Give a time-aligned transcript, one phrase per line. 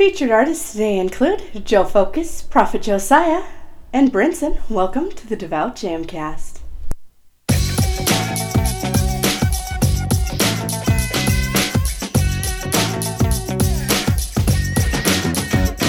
[0.00, 3.42] Featured artists today include Joe Focus, Prafit Josiah,
[3.92, 4.58] and Brinson.
[4.70, 6.60] Welcome to the Devout Jamcast.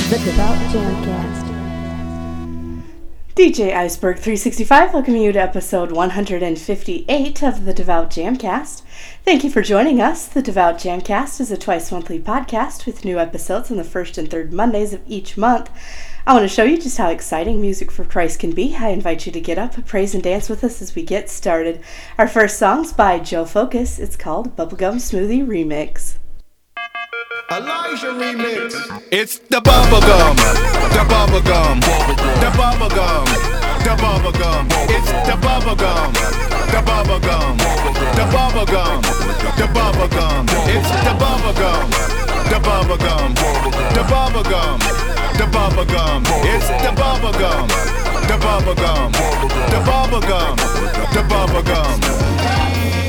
[0.09, 1.51] The Devout Jamcast.
[3.33, 8.81] DJ Iceberg 365 welcoming you to episode 158 of the Devout Jamcast.
[9.23, 10.25] Thank you for joining us.
[10.25, 14.29] The Devout Jamcast is a twice monthly podcast with new episodes on the first and
[14.29, 15.69] third Mondays of each month.
[16.25, 18.75] I want to show you just how exciting music for Christ can be.
[18.75, 21.81] I invite you to get up, praise, and dance with us as we get started.
[22.17, 23.99] Our first song's by Joe Focus.
[23.99, 26.17] It's called Bubblegum Smoothie Remix.
[27.51, 29.03] Elijah remix.
[29.11, 30.35] It's the bubblegum,
[30.93, 31.81] the bubblegum,
[32.39, 33.25] the bubblegum,
[33.83, 34.67] the bubblegum.
[34.89, 37.57] It's the bubblegum, the bubblegum,
[38.15, 39.01] the bubblegum,
[39.59, 40.43] the bubblegum.
[40.75, 41.85] It's the bubblegum,
[42.49, 43.29] the bubblegum,
[43.95, 44.79] the bubblegum,
[45.37, 46.19] the bubblegum.
[46.53, 47.67] It's the bubblegum,
[48.27, 49.11] the bubblegum,
[49.73, 50.55] the bubblegum,
[51.13, 51.95] the bubblegum.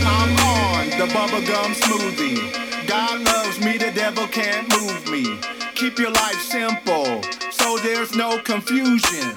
[0.05, 2.89] I'm on the bubblegum smoothie.
[2.89, 5.39] God loves me, the devil can't move me.
[5.75, 9.37] Keep your life simple, so there's no confusion.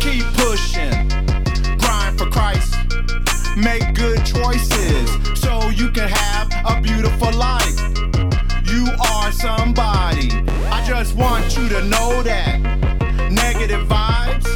[0.00, 1.27] Keep pushing,
[2.18, 2.74] for Christ.
[3.56, 5.08] Make good choices,
[5.40, 7.78] so you can have a beautiful life.
[8.64, 10.30] You are somebody.
[10.68, 12.60] I just want you to know that
[13.30, 14.48] negative vibes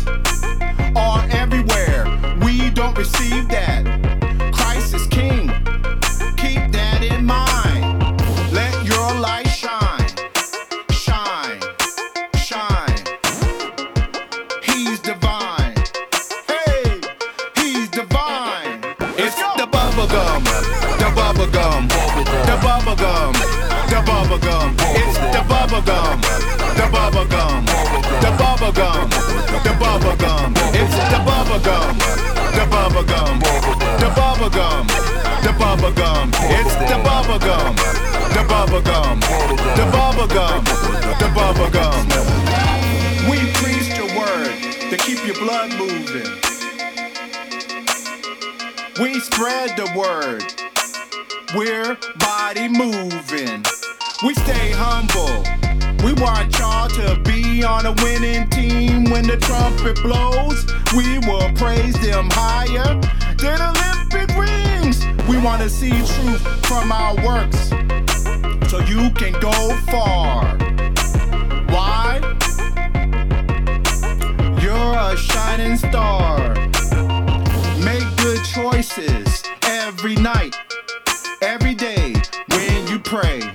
[0.96, 2.04] are everywhere.
[2.44, 4.01] We don't receive that.
[28.72, 29.10] The bubblegum,
[29.64, 30.48] the bubblegum.
[30.74, 31.98] It's the bubblegum,
[32.56, 33.40] the bubblegum,
[33.98, 36.30] the bubblegum the bubblegum.
[36.56, 37.74] It's the bubblegum.
[38.34, 39.20] The bubblegum.
[39.76, 40.64] The bubblegum.
[41.18, 42.02] The bubblegum.
[43.28, 44.54] We preach your word
[44.90, 46.30] to keep your blood moving.
[49.00, 50.44] We spread the word.
[51.56, 53.64] We're body moving.
[54.22, 55.61] We stay humble.
[56.02, 60.66] We want y'all to be on a winning team when the trumpet blows.
[60.96, 63.00] We will praise them higher
[63.36, 65.06] than Olympic rings.
[65.28, 67.68] We want to see truth from our works
[68.68, 69.52] so you can go
[69.92, 70.44] far.
[71.68, 72.18] Why?
[74.60, 76.52] You're a shining star.
[77.78, 80.56] Make good choices every night,
[81.40, 82.14] every day
[82.48, 83.51] when you pray.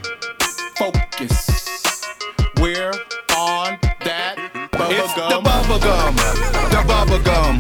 [7.18, 7.60] The bubblegum.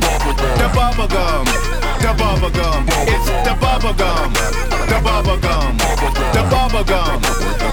[0.57, 1.45] The bubblegum.
[1.97, 2.85] The bubblegum.
[3.09, 4.33] It's the bubblegum.
[4.85, 5.77] The bubblegum.
[6.33, 7.21] The bubblegum.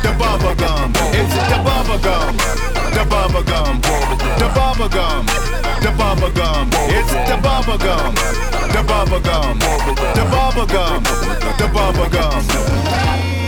[0.02, 0.88] The bubblegum.
[1.12, 2.32] It's the bubblegum.
[2.94, 3.82] The bubblegum.
[4.38, 5.26] The bubblegum.
[5.82, 6.64] The bubblegum.
[6.88, 8.14] It's the bubblegum.
[8.72, 9.58] The bubblegum.
[10.14, 11.04] The bubblegum.
[11.58, 13.43] The bubblegum.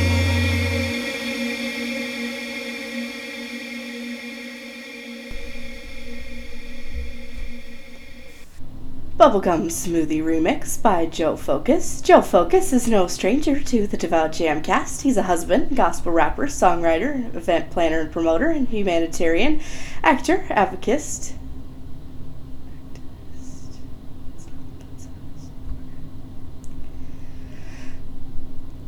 [9.27, 12.01] Bubblegum Smoothie Remix by Joe Focus.
[12.01, 15.03] Joe Focus is no stranger to the Devout Jamcast.
[15.03, 19.61] He's a husband, gospel rapper, songwriter, event planner and promoter, and humanitarian,
[20.05, 21.35] actor, advocate.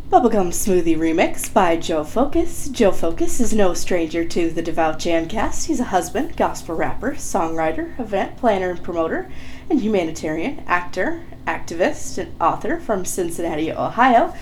[0.08, 2.68] Bubblegum Smoothie Remix by Joe Focus.
[2.68, 5.66] Joe Focus is no stranger to the Devout Jamcast.
[5.66, 9.30] He's a husband, gospel rapper, songwriter, event planner and promoter,
[9.70, 14.34] and humanitarian, actor, activist, and author from Cincinnati, Ohio.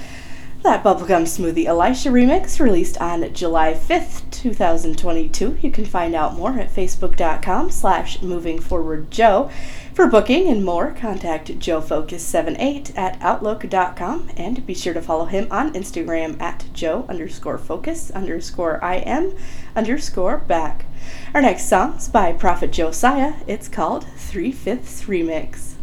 [0.62, 5.58] That Bubblegum Smoothie Elisha remix released on July 5th, 2022.
[5.62, 9.52] You can find out more at facebook.com slash movingforwardjoe.
[9.96, 15.72] For booking and more, contact joefocus78 at outlook.com and be sure to follow him on
[15.72, 19.34] Instagram at joe underscore focus underscore im
[19.75, 20.84] underscore back.
[21.32, 23.37] Our next song's by Prafit Josiah.
[23.46, 25.76] It's called Three Fifths Remix.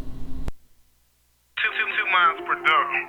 [1.58, 3.03] Two, two, two miles per production.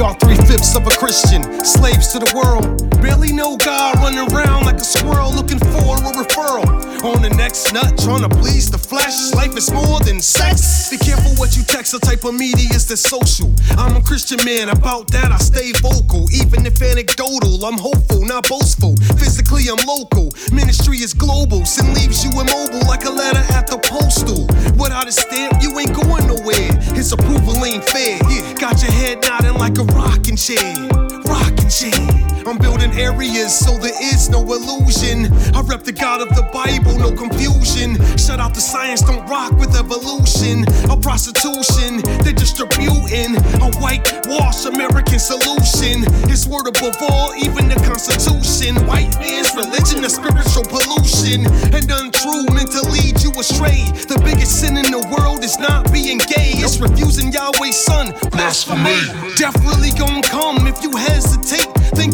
[0.00, 2.88] Y'all three fifths of a Christian, slaves to the world.
[3.02, 6.64] Barely know God, running around like a squirrel looking for a referral.
[7.04, 9.34] On the next nut, trying to please the flesh.
[9.34, 10.88] Life is more than sex.
[10.88, 13.52] Be careful what you text, the type of media is the social.
[13.76, 16.24] I'm a Christian man, about that I stay vocal.
[16.32, 18.96] Even if anecdotal, I'm hopeful, not boastful.
[19.20, 20.32] Physically, I'm local.
[20.50, 21.66] Ministry is global.
[21.66, 24.48] Sin leaves you immobile like a letter at the postal.
[24.80, 26.72] Without a stamp, you ain't going nowhere.
[26.96, 28.16] His approval ain't fair.
[28.56, 30.88] Got your head nodding like a rocking chair.
[31.24, 32.39] Rocking chair.
[32.50, 35.30] I'm building areas so there is no illusion.
[35.54, 37.94] I rep the God of the Bible, no confusion.
[38.18, 40.66] Shut out the science, don't rock with evolution.
[40.90, 46.02] A prostitution, they're distributing a whitewash American solution.
[46.26, 48.74] His word above all, even the Constitution.
[48.82, 53.86] White man's religion, a spiritual pollution, and untrue meant to lead you astray.
[54.10, 58.10] The biggest sin in the world is not being gay, it's refusing Yahweh's son.
[58.34, 58.98] Blasphemy.
[59.38, 61.70] Death really gon' come if you hesitate.
[61.94, 62.09] Thinking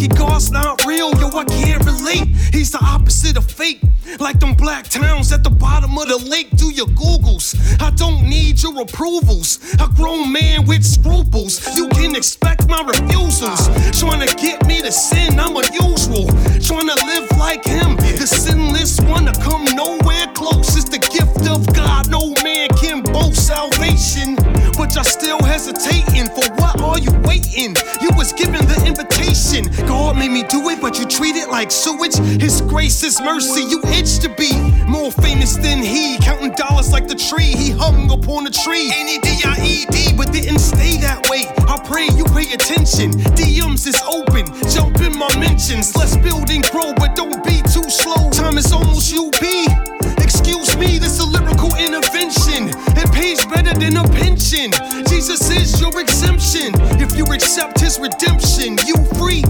[2.66, 2.72] relate.
[2.72, 3.80] He's the opposite of fake.
[4.18, 7.54] Like them black towns at the bottom of the lake, do your Googles.
[7.80, 9.58] I don't need your approvals.
[9.74, 11.76] A grown man with scruples.
[11.76, 13.68] You can expect my refusals.
[13.98, 16.26] Trying to get me to sin, I'm unusual.
[16.60, 17.96] Trying to live like him.
[17.96, 20.76] The sinless one to come nowhere close.
[20.76, 22.10] It's the gift of God.
[22.10, 24.36] No man can boast salvation.
[24.78, 26.26] But y'all still hesitating.
[26.34, 27.76] For what are you waiting?
[28.00, 29.15] You was given the invitation.
[29.64, 32.16] God made me do it, but you treat it like sewage.
[32.16, 34.52] His grace, is mercy, you itch to be
[34.86, 36.18] more famous than He.
[36.18, 38.90] Counting dollars like the tree He hung upon the tree.
[38.94, 41.46] N E D I E D, but didn't stay that way.
[41.66, 43.12] I pray you pay attention.
[43.34, 45.96] DMs is open, jump in my mentions.
[45.96, 48.30] Let's build and grow, but don't be too slow.
[48.30, 49.95] Time is almost UP.
[50.26, 52.70] Excuse me, this a lyrical intervention.
[52.98, 54.72] It pays better than a pension.
[55.08, 56.72] Jesus is your exemption.
[57.00, 59.44] If you accept his redemption, you free.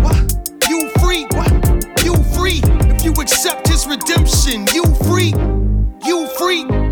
[0.68, 1.26] You free.
[2.04, 2.60] You free.
[2.92, 5.32] If you accept his redemption, you free.
[6.04, 6.85] You free.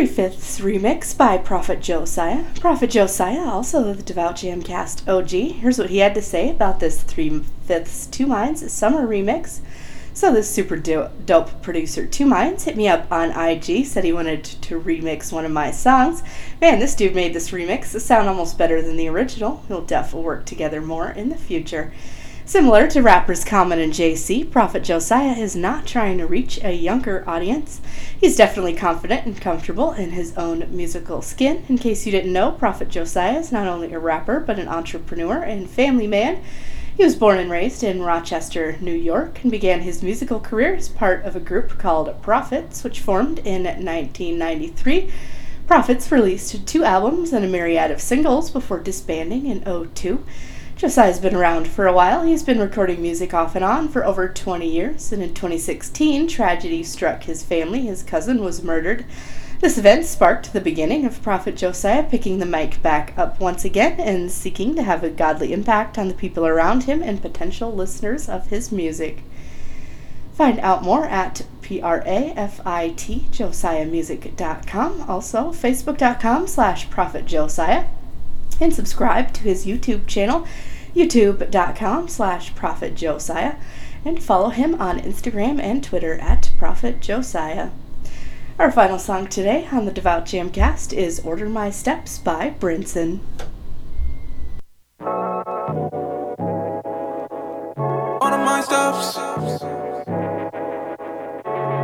[0.00, 2.44] Three Fifths remix by Prafit Josiah.
[2.54, 5.58] Prafit Josiah, also the Devout Jamcast OG.
[5.60, 9.60] Here's what he had to say about this Three Fifths Two Minds summer remix.
[10.14, 14.12] So this super do- dope producer Two Minds hit me up on IG, said he
[14.14, 16.22] wanted to remix one of my songs.
[16.62, 19.62] Man, this dude made this remix sound almost better than the original.
[19.68, 21.92] We'll definitely work together more in the future.
[22.50, 27.22] Similar to rappers Common and JC, Prafit Josiah is not trying to reach a younger
[27.24, 27.80] audience.
[28.20, 31.64] He's definitely confident and comfortable in his own musical skin.
[31.68, 35.40] In case you didn't know, Prafit Josiah is not only a rapper, but an entrepreneur
[35.44, 36.42] and family man.
[36.96, 40.88] He was born and raised in Rochester, New York, and began his musical career as
[40.88, 45.08] part of a group called Prophets, which formed in 1993.
[45.68, 49.62] Prophets released two albums and a myriad of singles before disbanding in
[49.94, 50.24] 02.
[50.80, 52.22] Josiah's been around for a while.
[52.22, 56.82] He's been recording music off and on for over 20 years, and in 2016, tragedy
[56.82, 57.82] struck his family.
[57.82, 59.04] His cousin was murdered.
[59.60, 64.00] This event sparked the beginning of Prafit Josiah picking the mic back up once again
[64.00, 68.26] and seeking to have a godly impact on the people around him and potential listeners
[68.26, 69.22] of his music.
[70.32, 75.10] Find out more at P-R-A-F-I-T josiahmusic.com.
[75.10, 77.84] Also, facebook.com slash prafit josiah.
[78.58, 80.46] And subscribe to his YouTube channel,
[80.94, 83.56] youtube.com slash prafit josiah.
[84.04, 87.68] And follow him on Instagram and Twitter at prafit josiah.
[88.58, 93.20] Our final song today on the Devout Jamcast is Order My Steps by Brinson.
[98.20, 99.16] Order my steps.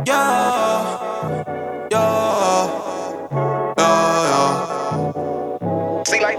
[0.07, 0.99] Yeah.
[1.91, 2.67] Yeah.
[3.77, 6.03] Yeah.
[6.03, 6.37] See, like,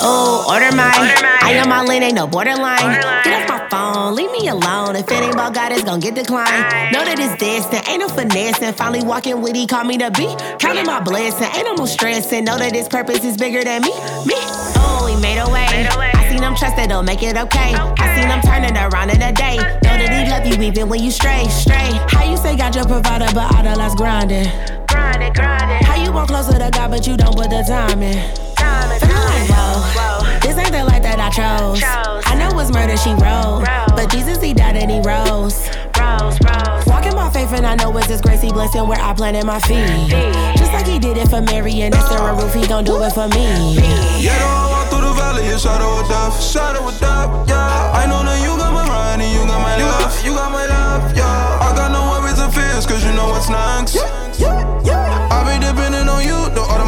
[0.00, 1.10] Oh, order mine.
[1.42, 2.78] I am my lane, ain't no borderline.
[3.24, 4.96] Get off my phone, leave me alone.
[4.96, 6.92] If it ain't about God, it's gon' get declined.
[6.92, 8.72] Know that it's destined, ain't no finessing.
[8.74, 10.34] Finally walking with he call me the B.
[10.58, 12.44] Counting my blessing, ain't no more stressing.
[12.44, 13.92] Know that his purpose is bigger than me.
[14.26, 14.38] Me.
[14.78, 15.66] Oh, he made a way.
[15.70, 16.12] Made a way.
[16.14, 17.74] I seen him trust that he'll make it okay.
[17.74, 19.56] I seen him turning around in a day.
[19.56, 21.90] Know that he love you even when you stray, stray.
[22.10, 24.46] How you say God your provider, but all the lies grinding?
[24.86, 25.84] grind it, grind it.
[25.84, 28.47] How you want closer to God, but you don't put the time in?
[28.58, 30.40] Time it, Feeling time like, whoa, Whoa.
[30.40, 31.80] this ain't the life that I chose.
[31.80, 32.22] Chose.
[32.26, 33.94] I know it's murder she wrote, Wrote.
[33.96, 35.56] but Jesus he died and he rose.
[35.98, 36.84] Rose, rose.
[36.86, 39.58] Walking by faith and I know it's His grace He blessing where I planted my
[39.60, 39.86] feet.
[40.10, 40.34] Feet.
[40.56, 43.12] Just like He did it for Mary and Esther and Ruth, He gon' do it
[43.12, 43.74] for me.
[44.22, 47.92] Yeah, though I walk through the valley, it's shadow of death, shadow of death, yeah.
[48.00, 50.66] I know that you got my right and you got my love, you got my
[50.66, 51.58] love, yeah.
[51.66, 53.94] I got no worries or fears, cause you know what's next.
[53.94, 54.06] Yeah,
[54.38, 55.28] yeah, yeah.
[55.34, 56.84] I've been depending on you, the order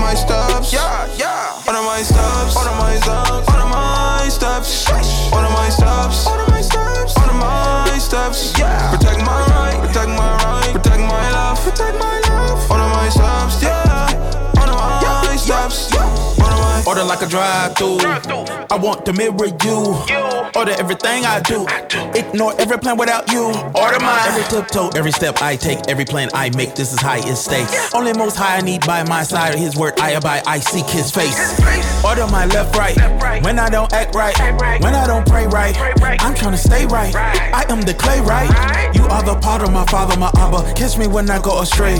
[1.71, 2.57] one of my steps.
[2.57, 3.47] One of my steps.
[3.47, 4.91] One of my steps.
[5.31, 6.27] One of my steps.
[6.27, 7.17] One of my steps.
[7.17, 8.59] One of my steps.
[8.59, 8.91] Yeah.
[8.91, 10.40] Protect my right, protect my right.
[17.11, 17.99] Like a drive through.
[18.71, 19.99] I want to mirror you.
[20.55, 21.67] Order everything I do.
[22.15, 23.47] Ignore every plan without you.
[23.75, 24.29] Order mine.
[24.29, 26.77] Every tiptoe, every step I take, every plan I make.
[26.77, 27.93] This is high it stakes.
[27.93, 29.57] Only most high I need by my side.
[29.57, 30.45] His word I abide.
[30.47, 31.37] I seek his face.
[32.05, 32.97] Order my left right.
[33.43, 34.39] When I don't act right.
[34.81, 35.77] When I don't pray right.
[36.21, 37.13] I'm trying to stay right.
[37.15, 38.95] I am the clay right.
[38.95, 40.75] You are the part of my father, my abba.
[40.75, 41.95] Catch me when I go astray.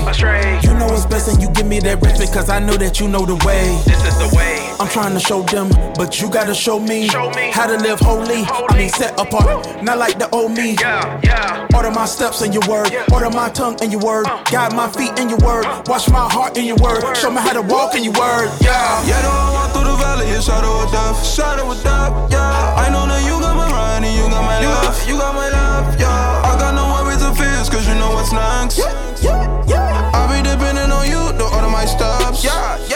[0.63, 3.09] You know it's best and you give me that rest because I know that you
[3.09, 3.77] know the way.
[3.87, 4.71] This is the way.
[4.79, 7.51] I'm trying to show them, but you gotta show me, Show me.
[7.53, 8.45] how to live holy.
[8.45, 10.77] I mean, set apart, not like the old me.
[10.81, 11.67] Yeah, yeah.
[11.75, 14.43] Order my steps in your word, order my tongue in your word, uh.
[14.45, 15.83] guide my feet in your word, uh.
[15.87, 18.51] wash my heart in your word, show me how to walk in your word.
[18.61, 19.03] Yeah.
[19.07, 22.75] Yeah, though I walk through the valley, it's shadow of death, shadow of death, yeah.
[22.77, 25.49] I know that you got my right and you got my love, you got my
[25.49, 26.45] love, yeah.
[26.45, 28.79] I got no worries or fears, cause you know what's next.
[28.79, 28.93] Yeah,
[29.23, 30.11] yeah, yeah.
[30.13, 32.45] I be depending on you to order my steps.
[32.45, 32.81] Yeah, yeah.
[32.81, 32.90] Order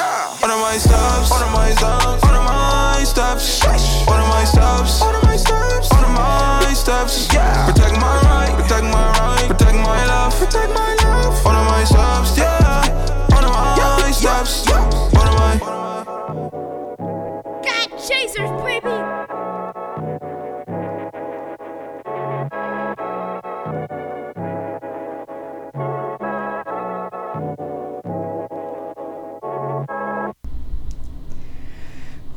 [0.75, 3.94] my steps, my steps, order my steps,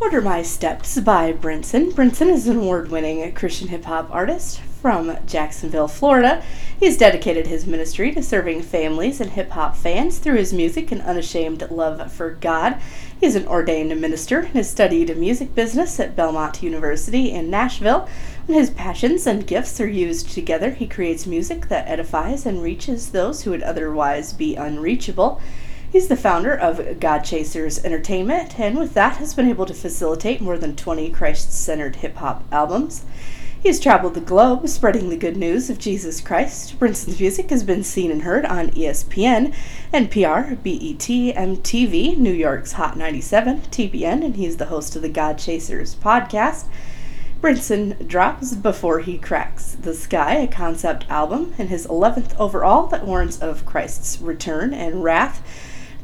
[0.08, 1.92] Order My Steps by Brinson.
[1.92, 6.42] Brinson is an award winning Christian hip hop artist from Jacksonville, Florida.
[6.80, 11.02] He's dedicated his ministry to serving families and hip hop fans through his music and
[11.02, 12.78] unashamed love for God.
[13.20, 18.08] He's an ordained minister and has studied music business at Belmont University in Nashville.
[18.46, 23.10] When his passions and gifts are used together, he creates music that edifies and reaches
[23.10, 25.42] those who would otherwise be unreachable.
[25.90, 30.42] He's the founder of God Chaserz Entertainment, and with that has been able to facilitate
[30.42, 33.06] more than 20 Christ centered hip hop albums.
[33.60, 36.78] He has traveled the globe spreading the good news of Jesus Christ.
[36.78, 39.54] Brinson's music has been seen and heard on ESPN,
[39.94, 45.38] NPR, BET, MTV, New York's Hot 97, TBN, and he's the host of the God
[45.38, 46.66] Chaserz podcast.
[47.42, 53.06] Brinson drops Before He Cracks the Sky, a concept album, and his 11th overall that
[53.06, 55.42] warns of Christ's return and wrath.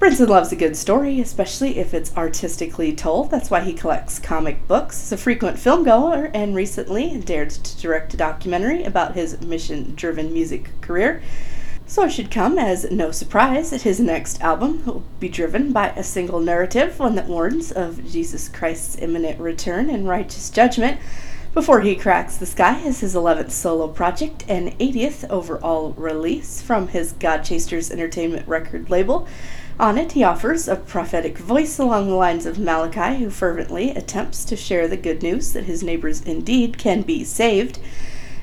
[0.03, 3.31] Brinson loves a good story, especially if it's artistically told.
[3.31, 4.99] That's why he collects comic books.
[4.99, 9.95] He's a frequent film goer and recently dared to direct a documentary about his mission
[9.95, 11.23] driven music career.
[11.85, 15.91] So it should come as no surprise that his next album will be driven by
[15.91, 20.99] a single narrative, one that warns of Jesus Christ's imminent return and righteous judgment.
[21.53, 26.89] Before He Cracks the Sky is his 11th solo project and 80th overall release from
[26.89, 29.29] his God Chaserz Entertainment record label.
[29.79, 34.45] On it, he offers a prophetic voice along the lines of Malachi, who fervently attempts
[34.45, 37.79] to share the good news that his neighbors indeed can be saved.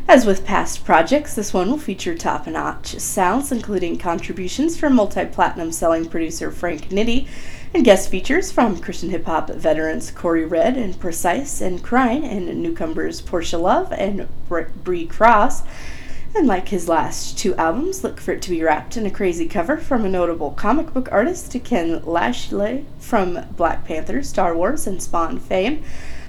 [0.09, 5.25] As with past projects, this one will feature top notch sounds, including contributions from multi
[5.25, 7.29] platinum selling producer Frank Nitti,
[7.73, 12.61] and guest features from Christian hip hop veterans Corey Red and Precise and Crine, and
[12.61, 15.63] newcomers Portia Love and Br- Bree Cross.
[16.33, 19.49] And like his last two albums, look for it to be wrapped in a crazy
[19.49, 24.87] cover from a notable comic book artist, to Ken Lashley from Black Panther, Star Wars,
[24.87, 25.83] and Spawn fame.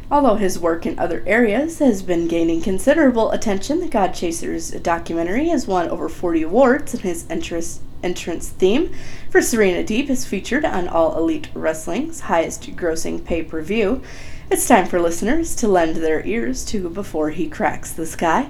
[0.10, 5.48] Although his work in other areas has been gaining considerable attention, the God Chaserz documentary
[5.50, 8.92] has won over 40 awards, and his entrance, entrance theme
[9.30, 14.02] for Serena Deeb is featured on All Elite Wrestling's highest grossing pay per view.
[14.50, 18.50] It's time for listeners to lend their ears to Before He Cracks the Sky.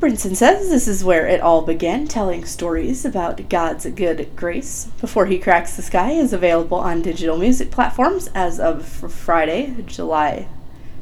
[0.00, 4.86] Brinson says this is where it all began, telling stories about God's good grace.
[5.00, 10.48] Before He Cracks the Sky is available on digital music platforms as of Friday, July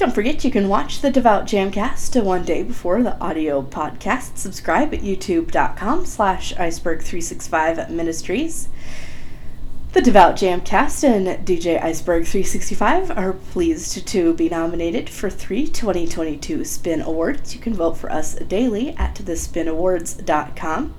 [0.00, 4.38] Don't forget you can watch the Devout Jamcast one day before the audio podcast.
[4.38, 8.68] Subscribe at youtube.com slash iceberg365 ministries.
[9.92, 16.64] The Devout Jamcast and DJ Iceberg 365 are pleased to be nominated for three 2022
[16.64, 17.54] Spin Awards.
[17.54, 20.94] You can vote for us daily at thespinawards.com.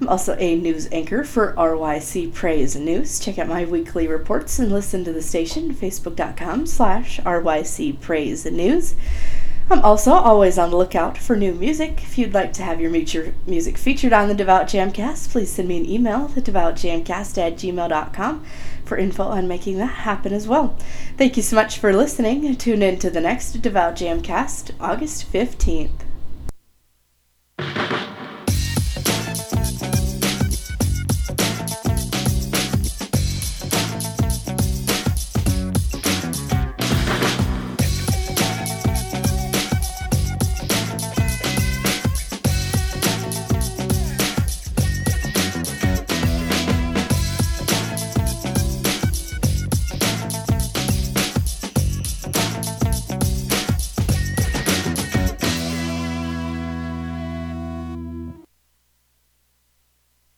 [0.00, 3.20] I'm also a news anchor for RYC Praise News.
[3.20, 8.94] Check out my weekly reports and listen to the station, facebook.com slash RYC Praise News.
[9.70, 12.02] I'm also always on the lookout for new music.
[12.02, 15.78] If you'd like to have your music featured on the Devout Jamcast, please send me
[15.78, 18.44] an email, thedevoutjamcast at gmail.com,
[18.84, 20.76] for info on making that happen as well.
[21.16, 22.54] Thank you so much for listening.
[22.56, 26.01] Tune in to the next Devout Jamcast, August 15th.